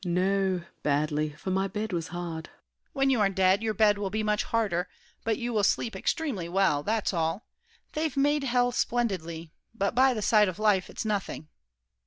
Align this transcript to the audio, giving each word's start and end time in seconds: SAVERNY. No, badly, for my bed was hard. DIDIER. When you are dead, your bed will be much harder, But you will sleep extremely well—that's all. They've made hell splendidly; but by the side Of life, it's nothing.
SAVERNY. 0.03 0.15
No, 0.19 0.63
badly, 0.81 1.29
for 1.33 1.51
my 1.51 1.67
bed 1.67 1.93
was 1.93 2.07
hard. 2.07 2.45
DIDIER. 2.45 2.55
When 2.93 3.09
you 3.11 3.19
are 3.19 3.29
dead, 3.29 3.61
your 3.61 3.75
bed 3.75 3.99
will 3.99 4.09
be 4.09 4.23
much 4.23 4.45
harder, 4.45 4.89
But 5.23 5.37
you 5.37 5.53
will 5.53 5.63
sleep 5.63 5.95
extremely 5.95 6.49
well—that's 6.49 7.13
all. 7.13 7.45
They've 7.93 8.17
made 8.17 8.45
hell 8.45 8.71
splendidly; 8.71 9.51
but 9.75 9.93
by 9.93 10.15
the 10.15 10.23
side 10.23 10.47
Of 10.49 10.57
life, 10.57 10.89
it's 10.89 11.05
nothing. 11.05 11.49